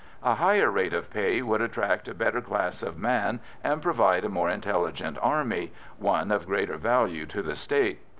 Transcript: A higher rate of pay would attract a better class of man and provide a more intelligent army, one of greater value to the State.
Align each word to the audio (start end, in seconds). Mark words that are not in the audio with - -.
A 0.23 0.33
higher 0.33 0.71
rate 0.71 0.93
of 0.95 1.11
pay 1.11 1.43
would 1.43 1.61
attract 1.61 2.07
a 2.07 2.15
better 2.15 2.41
class 2.41 2.81
of 2.81 2.97
man 2.97 3.39
and 3.63 3.83
provide 3.83 4.25
a 4.25 4.29
more 4.29 4.49
intelligent 4.49 5.19
army, 5.21 5.73
one 5.99 6.31
of 6.31 6.47
greater 6.47 6.77
value 6.77 7.27
to 7.27 7.43
the 7.43 7.55
State. 7.55 8.01